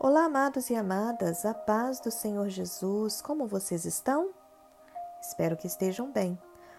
Olá, 0.00 0.26
amados 0.26 0.70
e 0.70 0.76
amadas, 0.76 1.44
a 1.44 1.52
paz 1.52 1.98
do 1.98 2.08
Senhor 2.08 2.48
Jesus, 2.48 3.20
como 3.20 3.48
vocês 3.48 3.84
estão? 3.84 4.30
Espero 5.20 5.56
que 5.56 5.66
estejam 5.66 6.12
bem. 6.12 6.38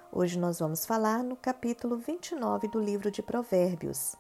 Hoje 0.10 0.40
nós 0.40 0.60
vamos 0.60 0.86
falar 0.86 1.22
no 1.22 1.36
capítulo 1.36 1.98
29 1.98 2.70
do 2.70 2.80
livro 2.80 3.12
de 3.12 3.22
Provérbios. 3.22 4.16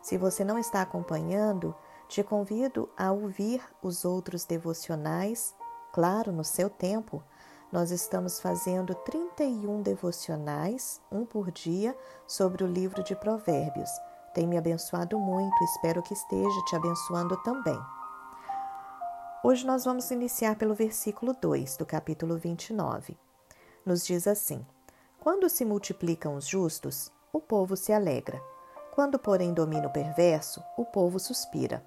Se 0.00 0.16
você 0.16 0.42
não 0.42 0.58
está 0.58 0.80
acompanhando, 0.80 1.76
te 2.08 2.22
convido 2.22 2.88
a 2.96 3.12
ouvir 3.12 3.62
os 3.82 4.06
outros 4.06 4.46
devocionais, 4.46 5.54
claro, 5.92 6.32
no 6.32 6.42
seu 6.42 6.70
tempo. 6.70 7.22
Nós 7.70 7.90
estamos 7.90 8.40
fazendo 8.40 8.94
31 8.94 9.82
devocionais, 9.82 10.98
um 11.12 11.26
por 11.26 11.50
dia, 11.50 11.94
sobre 12.26 12.64
o 12.64 12.66
livro 12.66 13.04
de 13.04 13.14
Provérbios. 13.14 13.90
Tem 14.32 14.46
me 14.46 14.56
abençoado 14.56 15.18
muito, 15.18 15.62
espero 15.62 16.02
que 16.02 16.14
esteja 16.14 16.64
te 16.64 16.74
abençoando 16.74 17.36
também. 17.42 17.78
Hoje 19.42 19.66
nós 19.66 19.86
vamos 19.86 20.10
iniciar 20.10 20.56
pelo 20.56 20.74
versículo 20.74 21.32
2 21.32 21.78
do 21.78 21.86
capítulo 21.86 22.36
29. 22.36 23.16
Nos 23.86 24.06
diz 24.06 24.26
assim: 24.26 24.66
Quando 25.18 25.48
se 25.48 25.64
multiplicam 25.64 26.34
os 26.34 26.46
justos, 26.46 27.10
o 27.32 27.40
povo 27.40 27.74
se 27.74 27.90
alegra. 27.90 28.38
Quando, 28.94 29.18
porém, 29.18 29.54
domina 29.54 29.86
o 29.86 29.92
perverso, 29.92 30.62
o 30.76 30.84
povo 30.84 31.18
suspira. 31.18 31.82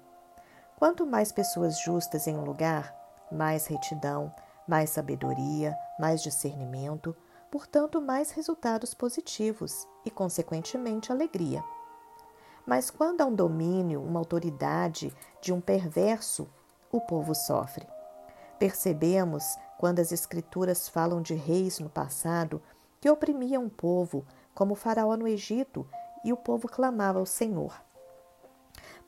Quanto 0.76 1.06
mais 1.06 1.30
pessoas 1.30 1.78
justas 1.78 2.26
em 2.26 2.36
um 2.36 2.44
lugar, 2.44 2.92
mais 3.30 3.68
retidão, 3.68 4.34
mais 4.66 4.90
sabedoria, 4.90 5.78
mais 5.96 6.24
discernimento, 6.24 7.14
portanto, 7.52 8.00
mais 8.00 8.32
resultados 8.32 8.94
positivos 8.94 9.86
e, 10.04 10.10
consequentemente, 10.10 11.12
alegria. 11.12 11.62
Mas 12.66 12.90
quando 12.90 13.20
há 13.20 13.26
um 13.26 13.34
domínio, 13.34 14.02
uma 14.02 14.18
autoridade 14.18 15.14
de 15.40 15.52
um 15.52 15.60
perverso, 15.60 16.48
o 16.96 17.00
povo 17.00 17.34
sofre. 17.34 17.88
Percebemos, 18.56 19.42
quando 19.78 19.98
as 19.98 20.12
Escrituras 20.12 20.88
falam 20.88 21.20
de 21.20 21.34
reis 21.34 21.80
no 21.80 21.90
passado, 21.90 22.62
que 23.00 23.10
oprimiam 23.10 23.64
o 23.64 23.70
povo, 23.70 24.24
como 24.54 24.74
o 24.74 24.76
Faraó 24.76 25.16
no 25.16 25.26
Egito, 25.26 25.84
e 26.24 26.32
o 26.32 26.36
povo 26.36 26.68
clamava 26.68 27.18
ao 27.18 27.26
Senhor. 27.26 27.74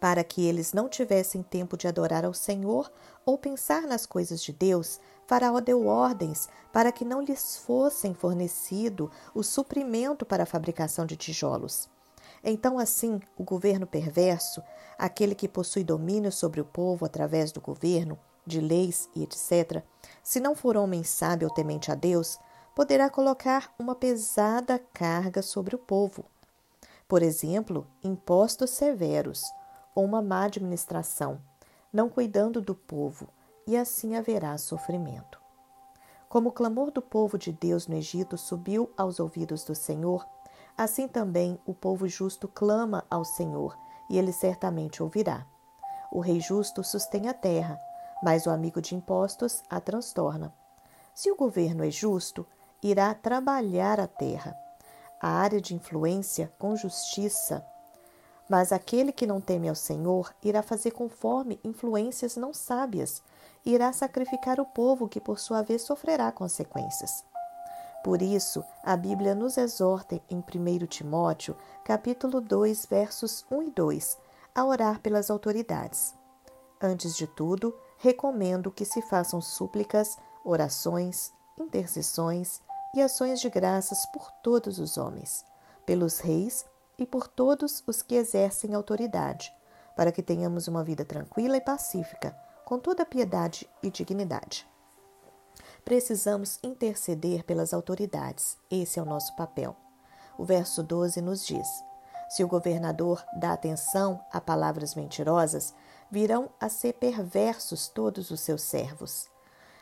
Para 0.01 0.25
que 0.25 0.45
eles 0.45 0.73
não 0.73 0.89
tivessem 0.89 1.45
tempo 1.45 1.77
de 1.77 1.87
adorar 1.87 2.25
ao 2.25 2.35
Senhor 2.35 2.91
ou 3.25 3.39
pensar 3.39 3.83
nas 3.83 4.05
coisas 4.05 4.43
de 4.43 4.53
Deus, 4.53 5.01
Faraó 5.25 5.61
deu 5.61 5.87
ordens 5.87 6.49
para 6.73 6.91
que 6.91 7.05
não 7.05 7.23
lhes 7.23 7.57
fossem 7.57 8.13
fornecido 8.15 9.11
o 9.33 9.45
suprimento 9.45 10.27
para 10.27 10.43
a 10.43 10.47
fabricação 10.47 11.07
de 11.07 11.17
tijolos. 11.17 11.89
Então, 12.43 12.79
assim, 12.79 13.21
o 13.37 13.43
governo 13.43 13.87
perverso, 13.87 14.63
aquele 14.99 15.35
que 15.35 15.49
possui 15.49 15.83
domínio 15.83 16.31
sobre 16.31 16.61
o 16.61 16.65
povo 16.65 17.05
através 17.05 17.53
do 17.53 17.61
governo, 17.61 18.19
de 18.47 18.61
leis 18.61 19.09
e 19.15 19.23
etc., 19.23 19.83
se 20.23 20.41
não 20.41 20.55
for 20.55 20.77
homem 20.77 21.03
sábio 21.03 21.49
ou 21.49 21.55
temente 21.55 21.91
a 21.91 21.95
Deus, 21.95 22.39
poderá 22.75 23.09
colocar 23.11 23.75
uma 23.79 23.95
pesada 23.95 24.79
carga 24.93 25.43
sobre 25.43 25.75
o 25.75 25.79
povo. 25.79 26.25
Por 27.09 27.23
exemplo, 27.23 27.87
impostos 28.03 28.71
severos 28.71 29.43
ou 29.95 30.05
uma 30.05 30.21
má 30.21 30.45
administração, 30.45 31.41
não 31.93 32.09
cuidando 32.09 32.61
do 32.61 32.75
povo, 32.75 33.29
e 33.67 33.77
assim 33.77 34.15
haverá 34.15 34.57
sofrimento. 34.59 35.41
Como 36.29 36.51
o 36.51 36.53
clamor 36.53 36.91
do 36.91 37.01
povo 37.01 37.39
de 37.39 37.53
Deus 37.53 37.87
no 37.87 37.97
Egito 37.97 38.37
subiu 38.37 38.91
aos 38.97 39.19
ouvidos 39.19 39.65
do 39.65 39.75
Senhor, 39.75 40.27
Assim 40.77 41.09
também 41.09 41.59
o 41.65 41.73
povo 41.73 42.07
justo 42.07 42.47
clama 42.47 43.05
ao 43.11 43.25
Senhor, 43.25 43.77
e 44.11 44.19
ele 44.19 44.33
certamente 44.33 45.03
ouvirá. 45.03 45.47
O 46.13 46.21
rei 46.21 46.39
justo 46.39 46.85
sustém 46.85 47.29
a 47.29 47.35
terra, 47.35 47.81
mas 48.23 48.47
o 48.47 48.51
amigo 48.51 48.81
de 48.81 48.95
impostos 48.95 49.63
a 49.71 49.81
transtorna. 49.81 50.55
Se 51.15 51.31
o 51.31 51.37
governo 51.37 51.83
é 51.83 51.91
justo, 51.91 52.47
irá 52.83 53.15
trabalhar 53.15 53.99
a 53.99 54.07
terra, 54.07 54.55
a 55.21 55.29
área 55.29 55.61
de 55.61 55.75
influência 55.75 56.53
com 56.59 56.77
justiça. 56.77 57.65
Mas 58.49 58.71
aquele 58.71 59.13
que 59.13 59.27
não 59.27 59.41
teme 59.41 59.69
ao 59.69 59.75
Senhor 59.75 60.35
irá 60.43 60.63
fazer 60.63 60.91
conforme 60.91 61.59
influências 61.65 62.37
não 62.37 62.53
sábias, 62.53 63.23
irá 63.65 63.93
sacrificar 63.93 64.61
o 64.61 64.67
povo 64.67 65.09
que 65.09 65.21
por 65.21 65.41
sua 65.41 65.63
vez 65.63 65.83
sofrerá 65.83 66.31
consequências. 66.31 67.25
Por 68.07 68.23
isso, 68.23 68.65
a 68.85 68.97
Bíblia 68.97 69.35
nos 69.35 69.59
exorta 69.59 70.15
em 70.31 70.39
1 70.39 70.87
Timóteo, 70.87 71.57
capítulo 71.83 72.41
2, 72.41 72.87
versos 72.87 73.45
1 73.51 73.63
e 73.65 73.71
2, 73.73 74.19
a 74.55 74.65
orar 74.65 75.01
pelas 75.01 75.29
autoridades. 75.29 76.15
Antes 76.81 77.17
de 77.17 77.27
tudo, 77.27 77.77
recomendo 77.99 78.71
que 78.71 78.85
se 78.85 79.03
façam 79.03 79.41
súplicas, 79.41 80.17
orações, 80.45 81.33
intercessões 81.59 82.63
e 82.95 83.03
ações 83.03 83.41
de 83.41 83.51
graças 83.51 84.07
por 84.13 84.31
todos 84.41 84.79
os 84.79 84.97
homens, 84.97 85.45
pelos 85.85 86.21
reis 86.21 86.65
e 86.97 87.05
por 87.05 87.27
todos 87.27 87.83
os 87.89 88.03
que 88.03 88.15
exercem 88.15 88.73
autoridade, 88.73 89.53
para 89.97 90.13
que 90.13 90.23
tenhamos 90.23 90.69
uma 90.69 90.85
vida 90.85 91.05
tranquila 91.05 91.57
e 91.57 91.61
pacífica, 91.61 92.37
com 92.65 92.79
toda 92.79 93.05
piedade 93.05 93.69
e 93.83 93.91
dignidade. 93.91 94.65
Precisamos 95.87 96.59
interceder 96.65 97.45
pelas 97.45 97.73
autoridades. 97.73 98.59
Esse 98.69 98.99
é 98.99 99.03
o 99.03 99.07
nosso 99.07 99.37
papel. 99.37 99.77
O 100.37 100.45
verso 100.45 100.83
12 100.83 101.21
nos 101.21 101.47
diz: 101.47 101.69
Se 102.29 102.43
o 102.43 102.49
governador 102.49 103.25
dá 103.39 103.53
atenção 103.53 104.21
a 104.33 104.41
palavras 104.41 104.97
mentirosas, 104.97 105.73
virão 106.11 106.51
a 106.61 106.69
ser 106.69 106.95
perversos 106.95 107.87
todos 107.87 108.33
os 108.33 108.41
seus 108.41 108.63
servos. 108.63 109.29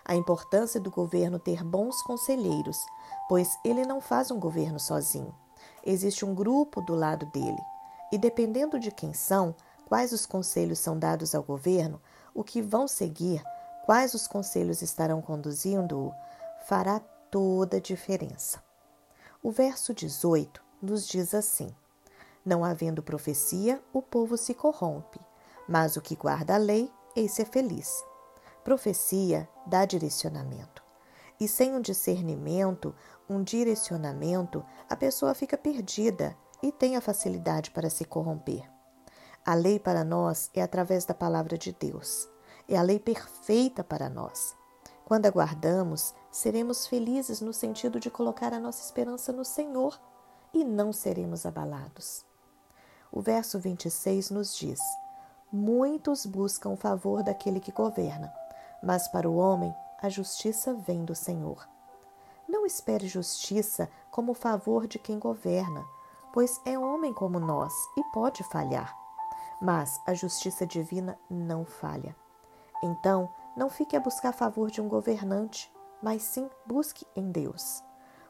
A 0.04 0.14
importância 0.14 0.78
do 0.78 0.90
governo 0.90 1.38
ter 1.38 1.64
bons 1.64 2.02
conselheiros, 2.02 2.76
pois 3.26 3.48
ele 3.64 3.86
não 3.86 3.98
faz 3.98 4.30
um 4.30 4.38
governo 4.38 4.78
sozinho. 4.78 5.34
Existe 5.82 6.22
um 6.22 6.34
grupo 6.34 6.82
do 6.82 6.94
lado 6.94 7.24
dele. 7.32 7.62
E 8.12 8.18
dependendo 8.18 8.78
de 8.78 8.90
quem 8.90 9.14
são, 9.14 9.54
quais 9.86 10.12
os 10.12 10.26
conselhos 10.26 10.80
são 10.80 10.98
dados 10.98 11.34
ao 11.34 11.42
governo, 11.42 11.98
o 12.34 12.44
que 12.44 12.60
vão 12.60 12.86
seguir 12.86 13.42
quais 13.84 14.14
os 14.14 14.26
conselhos 14.26 14.80
estarão 14.80 15.20
conduzindo-o, 15.20 16.12
fará 16.66 17.00
toda 17.30 17.76
a 17.76 17.80
diferença. 17.80 18.62
O 19.42 19.50
verso 19.50 19.92
18 19.92 20.62
nos 20.80 21.06
diz 21.06 21.34
assim: 21.34 21.68
Não 22.44 22.64
havendo 22.64 23.02
profecia, 23.02 23.82
o 23.92 24.00
povo 24.00 24.38
se 24.38 24.54
corrompe, 24.54 25.20
mas 25.68 25.96
o 25.96 26.00
que 26.00 26.16
guarda 26.16 26.54
a 26.54 26.58
lei, 26.58 26.90
esse 27.14 27.42
é 27.42 27.44
feliz. 27.44 28.02
Profecia 28.64 29.48
dá 29.66 29.84
direcionamento. 29.84 30.82
E 31.38 31.46
sem 31.46 31.74
um 31.74 31.80
discernimento, 31.80 32.94
um 33.28 33.42
direcionamento, 33.42 34.64
a 34.88 34.96
pessoa 34.96 35.34
fica 35.34 35.58
perdida 35.58 36.34
e 36.62 36.72
tem 36.72 36.96
a 36.96 37.00
facilidade 37.00 37.70
para 37.70 37.90
se 37.90 38.04
corromper. 38.04 38.66
A 39.44 39.52
lei 39.52 39.78
para 39.78 40.04
nós 40.04 40.50
é 40.54 40.62
através 40.62 41.04
da 41.04 41.12
palavra 41.12 41.58
de 41.58 41.72
Deus. 41.72 42.32
É 42.68 42.76
a 42.76 42.82
lei 42.82 42.98
perfeita 42.98 43.84
para 43.84 44.08
nós. 44.08 44.56
Quando 45.04 45.26
aguardamos, 45.26 46.14
seremos 46.30 46.86
felizes 46.86 47.40
no 47.40 47.52
sentido 47.52 48.00
de 48.00 48.10
colocar 48.10 48.54
a 48.54 48.58
nossa 48.58 48.82
esperança 48.82 49.32
no 49.32 49.44
Senhor 49.44 50.00
e 50.52 50.64
não 50.64 50.92
seremos 50.92 51.44
abalados. 51.44 52.24
O 53.12 53.20
verso 53.20 53.58
26 53.58 54.30
nos 54.30 54.56
diz: 54.56 54.80
Muitos 55.52 56.24
buscam 56.24 56.70
o 56.70 56.76
favor 56.76 57.22
daquele 57.22 57.60
que 57.60 57.70
governa, 57.70 58.32
mas 58.82 59.06
para 59.08 59.28
o 59.28 59.36
homem 59.36 59.74
a 60.00 60.08
justiça 60.08 60.72
vem 60.74 61.04
do 61.04 61.14
Senhor. 61.14 61.68
Não 62.48 62.64
espere 62.64 63.06
justiça 63.06 63.88
como 64.10 64.32
o 64.32 64.34
favor 64.34 64.86
de 64.86 64.98
quem 64.98 65.18
governa, 65.18 65.84
pois 66.32 66.60
é 66.64 66.78
homem 66.78 67.12
como 67.12 67.38
nós 67.38 67.72
e 67.96 68.02
pode 68.12 68.42
falhar. 68.44 68.94
Mas 69.60 70.00
a 70.06 70.14
justiça 70.14 70.66
divina 70.66 71.18
não 71.30 71.64
falha. 71.64 72.16
Então, 72.84 73.30
não 73.56 73.70
fique 73.70 73.96
a 73.96 74.00
buscar 74.00 74.32
favor 74.32 74.70
de 74.70 74.78
um 74.78 74.88
governante, 74.88 75.72
mas 76.02 76.20
sim 76.20 76.50
busque 76.66 77.06
em 77.16 77.32
Deus. 77.32 77.82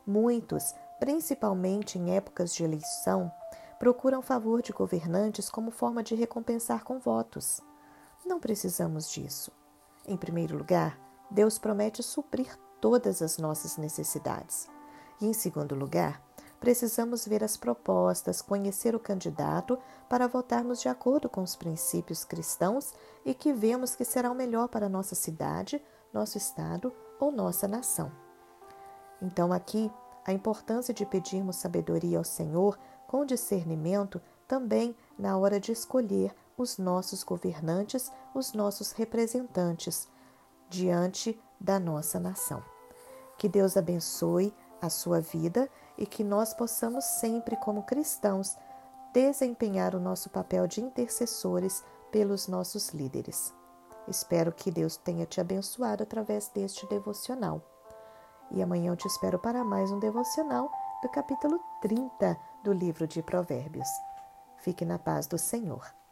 Muitos, 0.06 0.72
principalmente 1.00 1.98
em 1.98 2.14
épocas 2.14 2.54
de 2.54 2.62
eleição, 2.62 3.32
procuram 3.80 4.22
favor 4.22 4.62
de 4.62 4.72
governantes 4.72 5.50
como 5.50 5.72
forma 5.72 6.04
de 6.04 6.14
recompensar 6.14 6.84
com 6.84 7.00
votos. 7.00 7.60
Não 8.24 8.38
precisamos 8.38 9.10
disso. 9.10 9.50
Em 10.06 10.16
primeiro 10.16 10.56
lugar, 10.56 10.96
Deus 11.28 11.58
promete 11.58 12.00
suprir 12.00 12.56
todas 12.80 13.22
as 13.22 13.38
nossas 13.38 13.76
necessidades. 13.76 14.68
E 15.20 15.26
em 15.26 15.32
segundo 15.32 15.74
lugar, 15.74 16.22
Precisamos 16.64 17.26
ver 17.26 17.44
as 17.44 17.58
propostas, 17.58 18.40
conhecer 18.40 18.96
o 18.96 18.98
candidato 18.98 19.78
para 20.08 20.26
votarmos 20.26 20.80
de 20.80 20.88
acordo 20.88 21.28
com 21.28 21.42
os 21.42 21.54
princípios 21.54 22.24
cristãos 22.24 22.94
e 23.22 23.34
que 23.34 23.52
vemos 23.52 23.94
que 23.94 24.02
será 24.02 24.30
o 24.30 24.34
melhor 24.34 24.68
para 24.68 24.88
nossa 24.88 25.14
cidade, 25.14 25.78
nosso 26.10 26.38
estado 26.38 26.90
ou 27.20 27.30
nossa 27.30 27.68
nação. 27.68 28.10
Então, 29.20 29.52
aqui, 29.52 29.92
a 30.24 30.32
importância 30.32 30.94
de 30.94 31.04
pedirmos 31.04 31.56
sabedoria 31.56 32.16
ao 32.16 32.24
Senhor 32.24 32.78
com 33.06 33.26
discernimento 33.26 34.18
também 34.48 34.96
na 35.18 35.36
hora 35.36 35.60
de 35.60 35.70
escolher 35.70 36.34
os 36.56 36.78
nossos 36.78 37.22
governantes, 37.22 38.10
os 38.34 38.54
nossos 38.54 38.92
representantes 38.92 40.08
diante 40.70 41.38
da 41.60 41.78
nossa 41.78 42.18
nação. 42.18 42.64
Que 43.36 43.50
Deus 43.50 43.76
abençoe 43.76 44.54
a 44.84 44.90
sua 44.90 45.20
vida 45.20 45.68
e 45.96 46.06
que 46.06 46.24
nós 46.24 46.54
possamos 46.54 47.04
sempre, 47.04 47.56
como 47.56 47.82
cristãos, 47.82 48.56
desempenhar 49.12 49.94
o 49.94 50.00
nosso 50.00 50.28
papel 50.30 50.66
de 50.66 50.80
intercessores 50.80 51.84
pelos 52.10 52.48
nossos 52.48 52.90
líderes. 52.90 53.54
Espero 54.06 54.52
que 54.52 54.70
Deus 54.70 54.96
tenha 54.96 55.24
te 55.24 55.40
abençoado 55.40 56.02
através 56.02 56.48
deste 56.48 56.86
devocional. 56.88 57.62
E 58.50 58.62
amanhã 58.62 58.92
eu 58.92 58.96
te 58.96 59.06
espero 59.06 59.38
para 59.38 59.64
mais 59.64 59.90
um 59.90 59.98
devocional 59.98 60.70
do 61.02 61.08
capítulo 61.08 61.58
30 61.80 62.36
do 62.62 62.72
livro 62.72 63.06
de 63.06 63.22
Provérbios. 63.22 63.88
Fique 64.58 64.84
na 64.84 64.98
paz 64.98 65.26
do 65.26 65.38
Senhor. 65.38 66.03